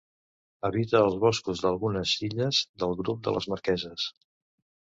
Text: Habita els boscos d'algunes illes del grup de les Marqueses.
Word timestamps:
Habita 0.69 1.01
els 1.07 1.17
boscos 1.25 1.61
d'algunes 1.65 2.15
illes 2.29 2.63
del 2.85 2.99
grup 3.03 3.21
de 3.29 3.35
les 3.37 3.51
Marqueses. 3.55 4.09